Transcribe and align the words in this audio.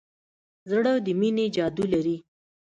زړه 0.69 0.93
د 1.05 1.07
مینې 1.19 1.45
جادو 1.55 1.83
لري. 1.93 2.17